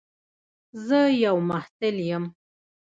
[0.87, 2.23] زه یو محصل یم.